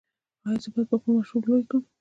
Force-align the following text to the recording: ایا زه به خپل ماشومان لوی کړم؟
ایا 0.45 0.59
زه 0.63 0.67
به 0.73 0.81
خپل 0.87 1.07
ماشومان 1.15 1.41
لوی 1.49 1.63
کړم؟ 1.69 1.81